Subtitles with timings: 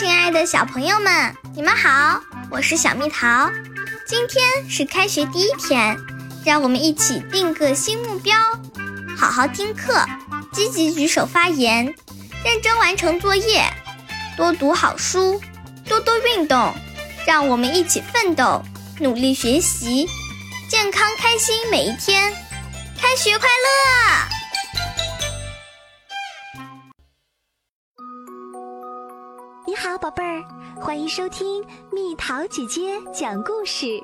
[0.00, 2.18] 亲爱的小朋友们，你们好，
[2.50, 3.50] 我是小蜜桃。
[4.06, 5.94] 今天是开学第一天，
[6.42, 8.34] 让我们一起定个新目标，
[9.14, 10.02] 好好听课，
[10.54, 11.84] 积极举手发言，
[12.42, 13.62] 认真完成作业，
[14.38, 15.38] 多读好书，
[15.86, 16.74] 多多运动。
[17.26, 18.64] 让我们一起奋斗，
[19.00, 20.08] 努力学习，
[20.66, 22.32] 健康开心每一天。
[22.98, 24.39] 开学快乐！
[30.00, 30.42] 宝贝儿，
[30.80, 34.02] 欢迎收听蜜桃姐姐讲故事。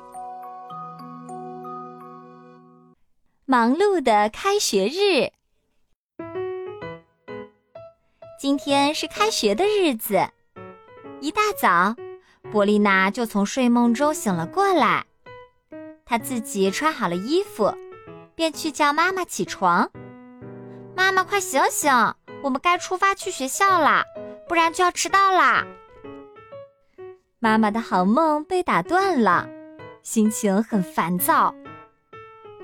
[3.45, 5.31] 忙碌的开学日，
[8.39, 10.29] 今天是开学的日子。
[11.19, 11.95] 一大早，
[12.51, 15.03] 波丽娜就从睡梦中醒了过来，
[16.05, 17.75] 她自己穿好了衣服，
[18.35, 19.89] 便去叫妈妈起床。
[20.95, 21.91] 妈妈，快醒醒，
[22.43, 24.03] 我们该出发去学校啦！
[24.47, 25.65] 不然就要迟到啦！
[27.39, 29.47] 妈妈的好梦被打断了，
[30.01, 31.53] 心情很烦躁。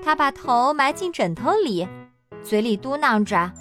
[0.04, 1.88] 她把头埋进枕头里，
[2.42, 3.52] 嘴里嘟囔着：“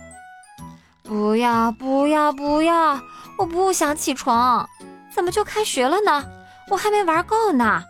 [1.03, 2.99] 不要，不要，不要！
[3.38, 4.67] 我不想起床。
[5.13, 6.25] 怎么就开学了呢？
[6.71, 7.83] 我还没玩够呢。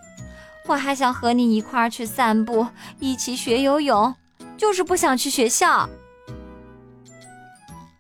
[0.68, 2.68] 我还想和你一块儿去散步，
[3.00, 4.14] 一起学游泳，
[4.58, 5.88] 就是不想去学校。”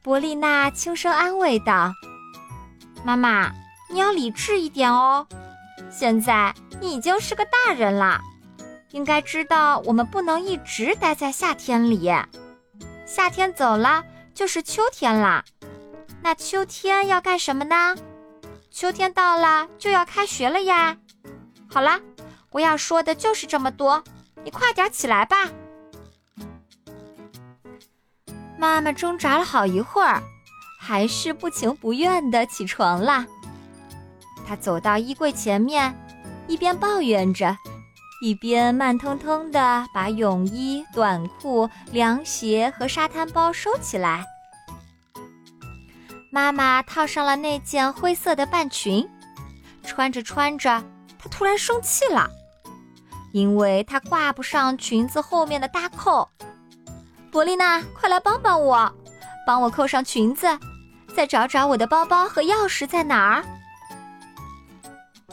[0.03, 1.93] 伯丽娜轻声安慰道。
[3.05, 3.49] 妈妈，
[3.93, 5.27] 你要理智一点哦。
[5.91, 8.19] 现在你已经是个大人了，
[8.89, 12.11] 应该知道我们不能一直待在夏天里。
[13.05, 15.45] 夏天走了就是秋天啦。
[16.23, 17.95] 那秋天要干什么呢？
[18.71, 20.97] 秋天到了就要开学了呀。
[21.69, 21.99] 好啦，
[22.49, 24.03] 我要说的就是这么多，
[24.43, 25.49] 你快点起来吧。
[28.57, 30.23] 妈妈挣扎了好一会儿。
[30.79, 33.25] 还是不情不愿的起床了。
[34.47, 35.95] 他走到衣柜前面，
[36.47, 37.55] 一边抱怨着，
[38.21, 44.25] 一边慢腾腾的把泳衣、短裤、凉鞋和沙滩包收起来。
[46.31, 49.07] 妈妈套上了那件灰色的半裙，
[49.83, 50.83] 穿着穿着，
[51.19, 52.29] 她突然生气了，
[53.31, 56.27] 因为她挂不上裙子后面的大扣。
[57.31, 58.91] 伯丽娜，快来帮帮我，
[59.45, 60.47] 帮我扣上裙子。
[61.15, 63.43] 再找找我的包包和钥匙在哪儿？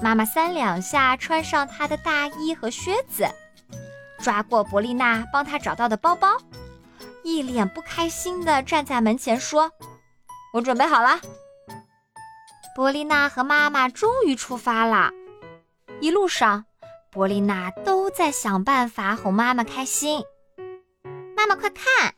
[0.03, 3.28] 妈妈三两下穿上她的大衣和靴子，
[4.19, 6.37] 抓过伯丽娜帮她找到的包包，
[7.22, 9.71] 一脸不开心的站在门前说
[10.55, 11.21] ：“我准备好了。”
[12.75, 15.11] 伯丽娜和妈妈终于出发了。
[16.00, 16.65] 一路上，
[17.11, 20.22] 伯丽娜都在想办法哄妈妈开心。
[21.37, 22.15] 妈妈，快看，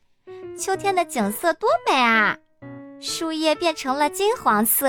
[0.56, 2.36] 秋天的景色多美啊！
[3.00, 4.88] 树叶变成了金黄色，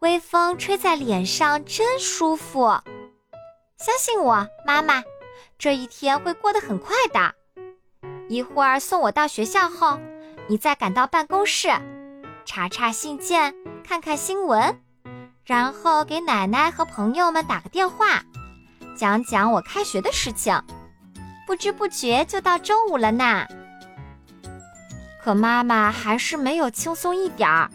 [0.00, 2.68] 微风吹在脸上真舒服。
[3.76, 5.02] 相信我，妈妈，
[5.58, 7.34] 这一天会过得很快的。
[8.28, 9.98] 一会儿送我到学校后，
[10.46, 11.68] 你再赶到办公室，
[12.44, 14.80] 查查信件，看看新闻，
[15.44, 18.22] 然后给奶奶和朋友们打个电话，
[18.96, 20.62] 讲讲我开学的事情。
[21.44, 23.46] 不知不觉就到中午了呢。
[25.24, 27.68] 可妈妈还是没有轻松一点儿，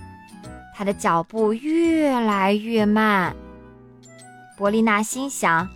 [0.76, 3.36] 他的脚步越来越慢。
[4.58, 5.70] 伯丽娜心想：“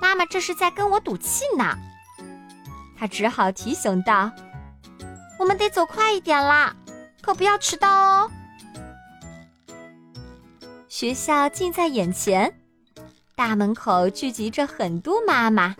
[0.00, 1.76] 妈妈这是在跟我赌气呢。”
[2.96, 4.30] 她只好提醒道
[5.38, 6.74] ：“我们得走快一点啦，
[7.20, 8.30] 可不要迟到哦。”
[10.88, 12.54] 学校近在眼前，
[13.34, 15.74] 大门口聚集着很多妈妈，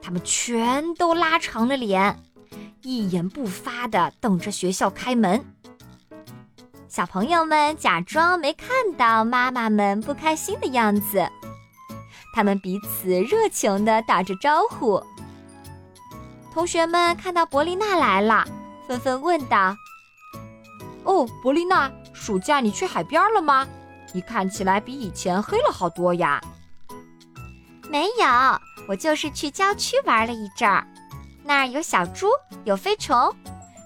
[0.00, 2.18] 她们全都拉长了脸。
[2.82, 5.44] 一言不发的等着学校开门。
[7.00, 8.68] 小朋友们假装没看
[8.98, 11.26] 到妈妈们不开心的样子，
[12.34, 15.02] 他们彼此热情地打着招呼。
[16.52, 18.46] 同学们看到伯丽娜来了，
[18.86, 19.74] 纷纷问道
[21.04, 23.66] ：“哦，伯丽娜，暑假你去海边了吗？
[24.12, 26.38] 你看起来比以前黑了好多呀。
[27.88, 30.86] ”“没有，我就是去郊区玩了一阵儿。”
[31.44, 32.26] 那儿有小猪，
[32.64, 33.34] 有飞虫，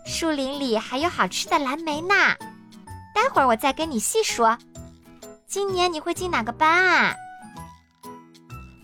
[0.05, 2.15] 树林里还有好吃的蓝莓呢。
[3.15, 4.59] 待会儿我再跟你细说。
[5.47, 7.15] 今年你会进哪个班啊？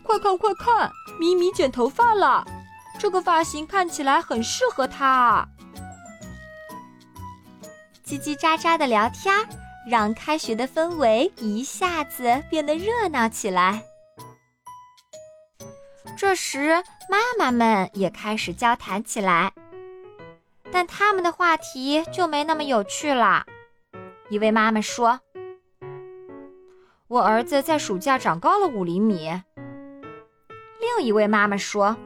[0.04, 2.44] 快看快看，咪咪剪头发了，
[2.98, 5.46] 这个发型看起来很适合她。
[8.06, 9.34] 叽叽喳喳的聊天，
[9.88, 13.84] 让开学的氛围一下子变得热闹起来。
[16.16, 19.52] 这时，妈妈们也开始交谈起来，
[20.70, 23.44] 但他们的话题就没那么有趣了。
[24.30, 25.18] 一位妈妈说
[27.08, 29.28] ：“我儿子在暑假长高了五厘米。
[30.78, 31.96] 另一位妈妈说：“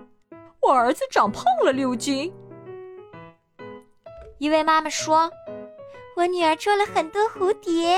[0.63, 2.33] 我儿子长胖了六斤。”
[4.41, 5.31] 一位妈妈说
[6.17, 7.95] ：“我女儿捉了很多蝴蝶。”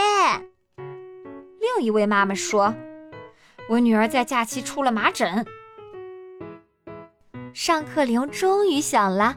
[1.61, 2.75] 另一位妈妈说
[3.71, 5.47] ：“我女儿在假期出了麻疹。”
[7.55, 9.37] 上课铃终于响了，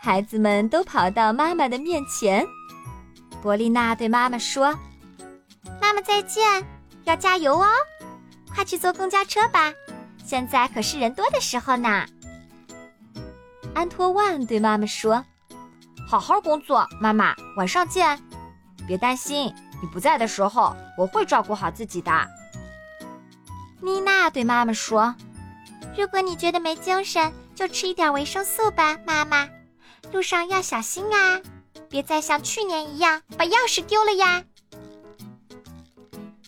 [0.00, 2.46] 孩子们都跑到妈妈的面前。
[3.44, 4.74] 波丽娜对妈妈说
[5.78, 6.66] ：“妈妈再见，
[7.04, 7.66] 要加油哦！
[8.54, 9.70] 快去坐公交车吧，
[10.24, 12.06] 现在可是人多的时候呢。”
[13.76, 15.22] 安托万对妈妈说。
[16.08, 18.18] 好好工作，妈妈，晚上见。
[18.86, 22.10] 别担心，你不在的时候，我会照顾好自己的。
[23.82, 25.14] 妮娜对妈妈说
[25.98, 29.46] ：“如果你觉得没精神，就吃一点维生素吧，妈妈。
[30.12, 31.40] 路上要小心啊，
[31.88, 34.44] 别再像去年一样把钥匙丢了呀。”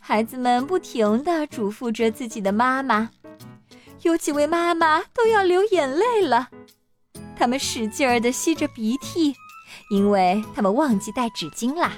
[0.00, 3.10] 孩子们不停地嘱咐着自己的妈妈，
[4.02, 6.48] 有几位妈妈都要流眼泪了，
[7.36, 9.34] 他们使劲儿地吸着鼻涕。
[9.90, 11.92] 因为他们忘记带纸巾啦。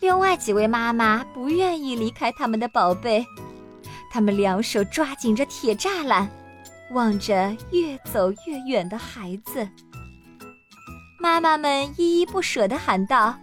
[0.00, 3.24] 另外几位妈妈不愿意离开他们的宝贝，
[4.10, 6.28] 他们两手抓紧着铁栅栏，
[6.92, 9.68] 望着越走越远的孩子。
[11.20, 13.38] 妈妈们依依不舍地喊道：“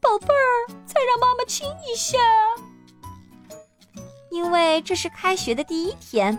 [0.00, 2.16] 宝贝儿，再让妈妈亲一下。”
[4.32, 6.38] 因为这是开学的第一天，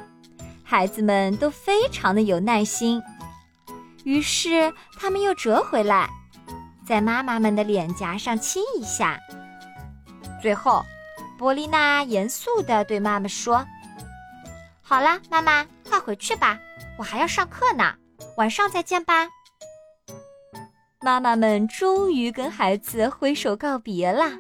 [0.64, 3.00] 孩子们都非常的有耐心。
[4.04, 6.10] 于是他们又折回来，
[6.88, 9.20] 在妈妈们的脸颊上亲一下。
[10.42, 10.84] 最后，
[11.38, 13.64] 波丽娜严肃地对妈妈说
[14.82, 16.58] ：“好了，妈妈，快回去吧，
[16.98, 17.94] 我还要上课呢。
[18.38, 19.28] 晚上再见吧。”
[21.04, 24.32] 妈妈们终于跟孩子挥手告别了。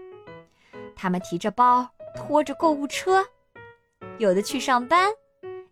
[0.96, 3.26] 他们提着包，拖着购物车，
[4.20, 5.12] 有的去上班，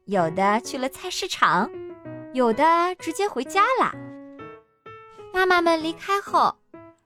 [0.05, 1.69] 有的去了菜市场。
[2.33, 2.63] 有的
[2.99, 3.91] 直接回家了。
[5.31, 6.55] 妈妈们离开后，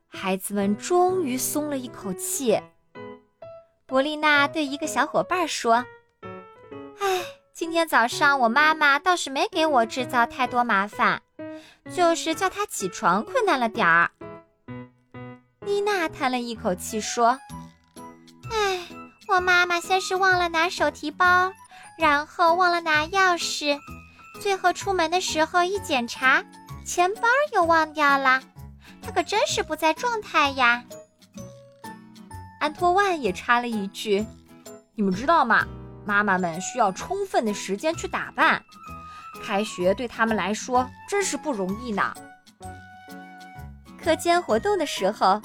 [0.07, 2.57] 孩子们终于松了一口气。
[3.85, 5.85] 伯丽娜对一个小伙伴说
[6.99, 7.21] ：“哎，
[7.53, 11.21] 今天早上我妈妈倒是没给我制造太多麻烦，
[11.91, 14.11] 就是叫她起床困难了点儿。”
[15.65, 17.39] 妮娜叹了一口气说
[18.51, 18.79] ：“哎，
[19.27, 21.51] 我妈妈先是忘了拿手提包，
[21.97, 23.79] 然后忘了拿钥匙。”
[24.41, 26.43] 最后出门的时候一检查，
[26.85, 27.21] 钱包
[27.53, 28.41] 又忘掉了，
[29.01, 30.83] 她可真是不在状态呀。
[32.59, 34.25] 安托万也插了一句
[34.95, 35.65] ：“你们知道吗？
[36.05, 38.61] 妈妈们需要充分的时间去打扮，
[39.43, 42.13] 开学对他们来说真是不容易呢。”
[44.01, 45.41] 课间活动的时候，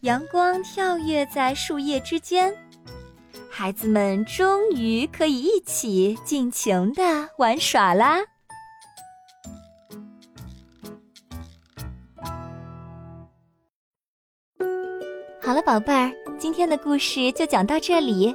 [0.00, 2.54] 阳光跳跃在树叶之间。
[3.50, 7.02] 孩子们终于可以一起尽情的
[7.36, 8.18] 玩耍啦！
[15.40, 18.34] 好了，宝贝儿，今天的故事就讲到这里。